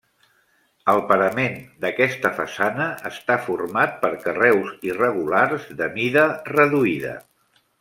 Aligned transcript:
El 0.93 1.01
parament 1.09 1.57
d'aquesta 1.85 2.31
façana 2.39 2.87
està 3.11 3.37
format 3.49 3.93
per 4.07 4.11
carreus 4.25 4.73
irregulars 4.93 5.69
de 5.83 5.91
mida 6.01 6.25
reduïda. 6.57 7.15